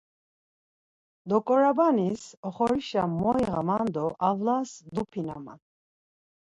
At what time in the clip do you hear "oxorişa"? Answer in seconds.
2.47-3.03